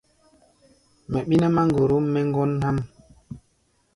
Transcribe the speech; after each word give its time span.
Mɛ 1.11 1.19
ɓí 1.27 1.35
nɛ́ 1.41 1.49
máŋgorom 1.55 2.05
mɛ́ 2.13 2.23
ŋgɔ́n 2.29 2.51
há̧ʼm. 2.65 2.77